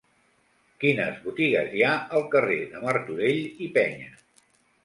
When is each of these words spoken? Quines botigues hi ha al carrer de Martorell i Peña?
Quines 0.83 1.19
botigues 1.25 1.69
hi 1.79 1.83
ha 1.87 1.91
al 2.21 2.25
carrer 2.37 2.57
de 2.75 2.81
Martorell 2.87 3.47
i 3.67 3.69
Peña? 3.77 4.09